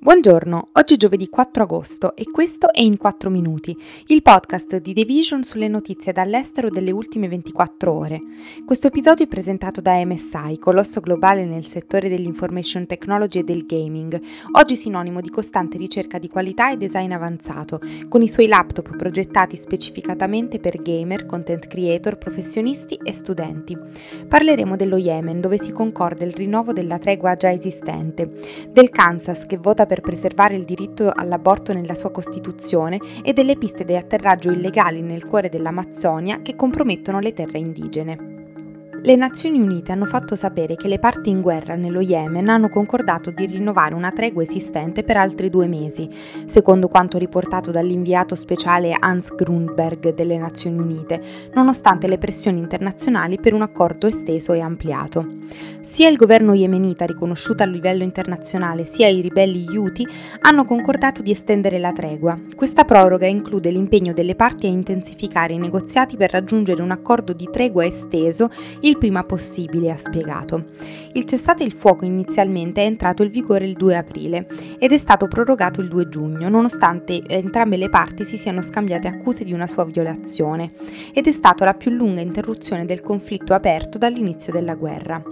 [0.00, 3.76] Buongiorno, oggi è giovedì 4 agosto e questo è In 4 Minuti,
[4.06, 8.22] il podcast di The Vision sulle notizie dall'estero delle ultime 24 ore.
[8.64, 14.20] Questo episodio è presentato da MSI, colosso globale nel settore dell'information technology e del gaming,
[14.52, 19.56] oggi sinonimo di costante ricerca di qualità e design avanzato, con i suoi laptop progettati
[19.56, 23.76] specificatamente per gamer, content creator, professionisti e studenti.
[24.28, 28.30] Parleremo dello Yemen, dove si concorda il rinnovo della tregua già esistente,
[28.70, 33.84] del Kansas che vota per preservare il diritto all'aborto nella sua Costituzione e delle piste
[33.84, 38.37] di atterraggio illegali nel cuore dell'Amazzonia che compromettono le terre indigene.
[39.00, 43.30] Le Nazioni Unite hanno fatto sapere che le parti in guerra nello Yemen hanno concordato
[43.30, 46.10] di rinnovare una tregua esistente per altri due mesi,
[46.46, 51.22] secondo quanto riportato dall'inviato speciale Hans Grundberg delle Nazioni Unite,
[51.54, 55.26] nonostante le pressioni internazionali per un accordo esteso e ampliato.
[55.80, 60.06] Sia il governo yemenita riconosciuto a livello internazionale sia i ribelli Houthi
[60.40, 62.38] hanno concordato di estendere la tregua.
[62.54, 67.48] Questa proroga include l'impegno delle parti a intensificare i negoziati per raggiungere un accordo di
[67.50, 68.50] tregua esteso
[68.88, 70.64] il prima possibile, ha spiegato.
[71.12, 74.46] Il cessate il fuoco inizialmente è entrato in vigore il 2 aprile
[74.78, 79.44] ed è stato prorogato il 2 giugno, nonostante entrambe le parti si siano scambiate accuse
[79.44, 80.70] di una sua violazione,
[81.12, 85.22] ed è stata la più lunga interruzione del conflitto aperto dall'inizio della guerra.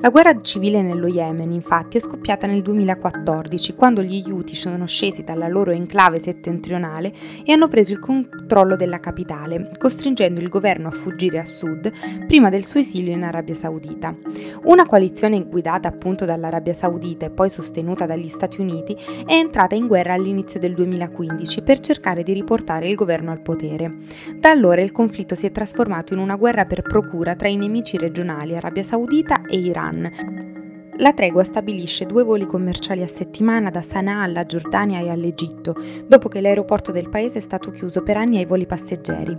[0.00, 5.24] La guerra civile nello Yemen, infatti, è scoppiata nel 2014, quando gli Houthi sono scesi
[5.24, 10.90] dalla loro enclave settentrionale e hanno preso il controllo della capitale, costringendo il governo a
[10.90, 11.90] fuggire a sud
[12.26, 14.14] prima del suo esilio in Arabia Saudita.
[14.64, 19.86] Una coalizione guidata appunto dall'Arabia Saudita e poi sostenuta dagli Stati Uniti è entrata in
[19.86, 23.94] guerra all'inizio del 2015 per cercare di riportare il governo al potere.
[24.38, 27.96] Da allora il conflitto si è trasformato in una guerra per procura tra i nemici
[27.96, 30.55] regionali Arabia Saudita e Iran Iran.
[30.98, 36.30] La tregua stabilisce due voli commerciali a settimana da Sana'a alla Giordania e all'Egitto, dopo
[36.30, 39.36] che l'aeroporto del paese è stato chiuso per anni ai voli passeggeri.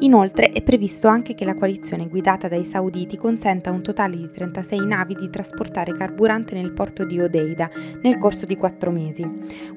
[0.00, 4.30] Inoltre è previsto anche che la coalizione guidata dai sauditi consenta a un totale di
[4.30, 7.68] 36 navi di trasportare carburante nel porto di Odeida
[8.02, 9.28] nel corso di quattro mesi.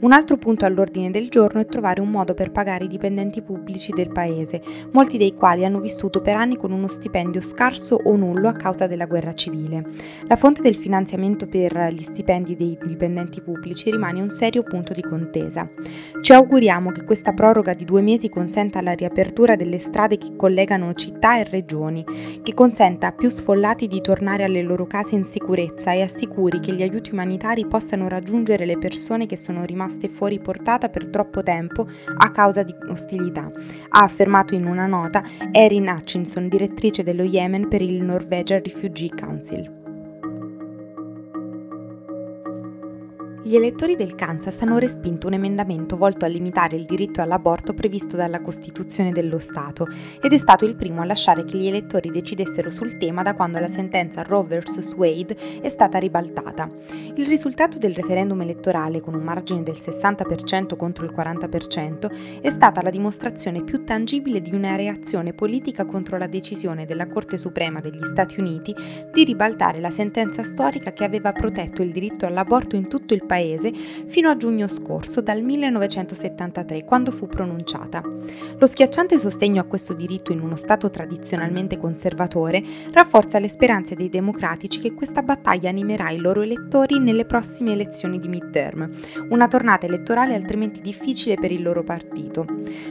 [0.01, 3.91] Un altro punto all'ordine del giorno è trovare un modo per pagare i dipendenti pubblici
[3.91, 4.61] del paese,
[4.91, 8.85] molti dei quali hanno vissuto per anni con uno stipendio scarso o nullo a causa
[8.85, 9.83] della guerra civile.
[10.27, 14.93] La fonte del finanziamento finanziamento per gli stipendi dei dipendenti pubblici rimane un serio punto
[14.93, 15.69] di contesa.
[16.21, 20.93] Ci auguriamo che questa proroga di due mesi consenta la riapertura delle strade che collegano
[20.93, 22.03] città e regioni,
[22.43, 26.73] che consenta a più sfollati di tornare alle loro case in sicurezza e assicuri che
[26.73, 31.87] gli aiuti umanitari possano raggiungere le persone che sono rimaste fuori portata per troppo tempo
[32.17, 33.49] a causa di ostilità,
[33.89, 39.82] ha affermato in una nota Erin Hutchinson, direttrice dello Yemen per il Norwegian Refugee Council.
[43.45, 48.15] Gli elettori del Kansas hanno respinto un emendamento volto a limitare il diritto all'aborto previsto
[48.15, 49.85] dalla Costituzione dello Stato
[50.21, 53.59] ed è stato il primo a lasciare che gli elettori decidessero sul tema da quando
[53.59, 54.93] la sentenza Roe vs.
[54.93, 56.69] Wade è stata ribaltata.
[57.15, 62.81] Il risultato del referendum elettorale, con un margine del 60% contro il 40%, è stata
[62.81, 68.05] la dimostrazione più tangibile di una reazione politica contro la decisione della Corte Suprema degli
[68.05, 68.73] Stati Uniti
[69.11, 73.31] di ribaltare la sentenza storica che aveva protetto il diritto all'aborto in tutto il paese
[73.33, 78.03] paese fino a giugno scorso, dal 1973, quando fu pronunciata.
[78.59, 82.61] Lo schiacciante sostegno a questo diritto in uno Stato tradizionalmente conservatore
[82.91, 88.19] rafforza le speranze dei democratici che questa battaglia animerà i loro elettori nelle prossime elezioni
[88.19, 88.87] di midterm,
[89.29, 92.45] una tornata elettorale altrimenti difficile per il loro partito.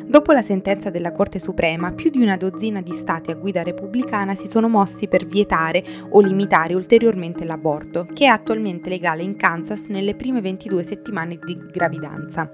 [0.04, 4.34] Dopo la sentenza della Corte Suprema, più di una dozzina di stati a guida repubblicana
[4.34, 9.86] si sono mossi per vietare o limitare ulteriormente l'aborto, che è attualmente legale in Kansas
[9.86, 12.48] nelle prime prime 22 settimane di gravidanza.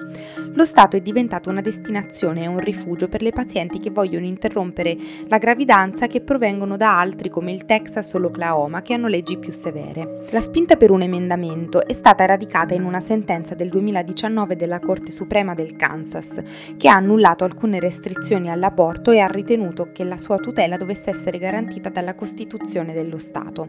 [0.54, 4.96] Lo Stato è diventato una destinazione e un rifugio per le pazienti che vogliono interrompere
[5.28, 9.52] la gravidanza che provengono da altri come il Texas o l'Oklahoma che hanno leggi più
[9.52, 10.24] severe.
[10.30, 15.12] La spinta per un emendamento è stata radicata in una sentenza del 2019 della Corte
[15.12, 16.42] Suprema del Kansas
[16.76, 21.38] che ha annullato alcune restrizioni all'aborto e ha ritenuto che la sua tutela dovesse essere
[21.38, 23.68] garantita dalla Costituzione dello Stato.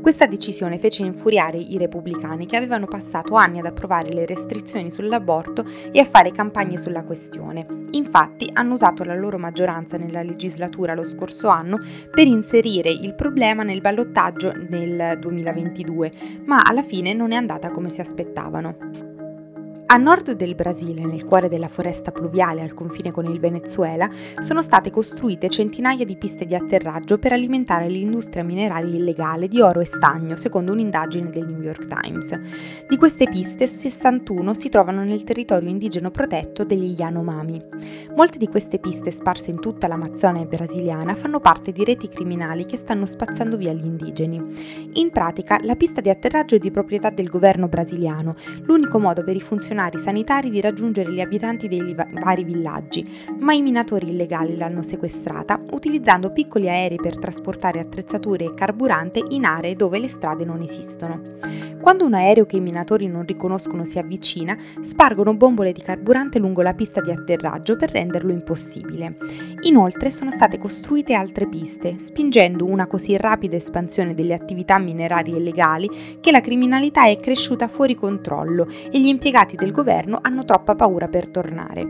[0.00, 5.64] Questa decisione fece infuriare i repubblicani che avevano passato anni ad approvare le restrizioni sull'aborto
[5.90, 7.66] e a fare campagne sulla questione.
[7.90, 11.78] Infatti hanno usato la loro maggioranza nella legislatura lo scorso anno
[12.10, 16.12] per inserire il problema nel ballottaggio nel 2022,
[16.44, 19.09] ma alla fine non è andata come si aspettavano.
[19.92, 24.08] A nord del Brasile, nel cuore della foresta pluviale al confine con il Venezuela,
[24.38, 29.80] sono state costruite centinaia di piste di atterraggio per alimentare l'industria mineraria illegale di oro
[29.80, 32.38] e stagno, secondo un'indagine del New York Times.
[32.88, 37.60] Di queste piste, 61 si trovano nel territorio indigeno protetto degli Yanomami.
[38.14, 42.76] Molte di queste piste sparse in tutta l'Amazzonia brasiliana fanno parte di reti criminali che
[42.76, 44.40] stanno spazzando via gli indigeni.
[44.92, 48.36] In pratica, la pista di atterraggio è di proprietà del governo brasiliano,
[48.66, 53.54] l'unico modo per i funzionari funzionari sanitari di raggiungere gli abitanti dei vari villaggi, ma
[53.54, 59.76] i minatori illegali l'hanno sequestrata utilizzando piccoli aerei per trasportare attrezzature e carburante in aree
[59.76, 61.22] dove le strade non esistono.
[61.80, 66.60] Quando un aereo che i minatori non riconoscono si avvicina, spargono bombole di carburante lungo
[66.60, 69.16] la pista di atterraggio per renderlo impossibile.
[69.62, 76.18] Inoltre sono state costruite altre piste, spingendo una così rapida espansione delle attività minerarie illegali
[76.20, 81.08] che la criminalità è cresciuta fuori controllo e gli impiegati del governo hanno troppa paura
[81.08, 81.80] per tornare.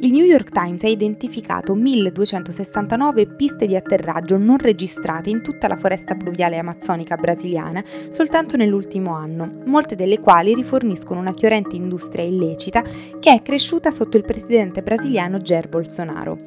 [0.00, 5.76] Il New York Times ha identificato 1269 piste di atterraggio non registrate in tutta la
[5.76, 12.24] foresta pluviale amazzonica brasiliana soltanto nell'ultimo anno anno, molte delle quali riforniscono una fiorente industria
[12.24, 16.38] illecita che è cresciuta sotto il presidente brasiliano Jair Bolsonaro.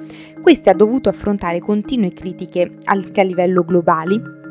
[0.41, 4.41] Questi ha dovuto affrontare continue critiche anche a livello globali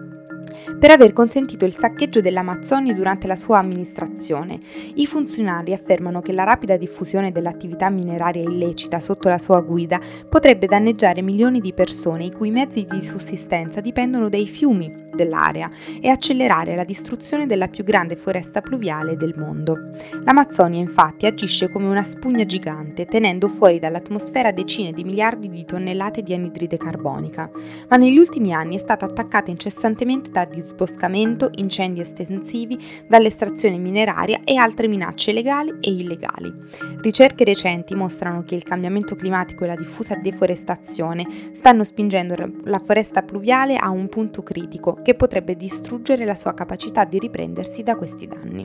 [0.79, 4.61] per aver consentito il saccheggio dell'Amazzonia durante la sua amministrazione.
[4.95, 10.67] I funzionari affermano che la rapida diffusione dell'attività mineraria illecita sotto la sua guida potrebbe
[10.67, 15.71] danneggiare milioni di persone i cui mezzi di sussistenza dipendono dai fiumi dell'area
[16.01, 19.91] e accelerare la distruzione della più grande foresta pluviale del mondo.
[20.25, 26.23] L'Amazzonia infatti agisce come una spugna gigante, tenendo fuori dall'atmosfera decine di miliardi di tonnellate
[26.23, 27.51] di anidride carbonica,
[27.89, 34.57] ma negli ultimi anni è stata attaccata incessantemente da disboscamento, incendi estensivi, dall'estrazione mineraria e
[34.57, 36.53] altre minacce legali e illegali.
[37.01, 42.35] Ricerche recenti mostrano che il cambiamento climatico e la diffusa deforestazione stanno spingendo
[42.65, 47.83] la foresta pluviale a un punto critico che potrebbe distruggere la sua capacità di riprendersi
[47.83, 48.65] da questi danni.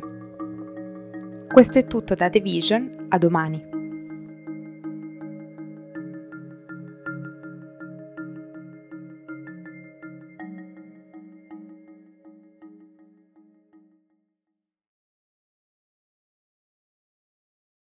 [1.51, 3.66] Questo è tutto da The Vision, a domani.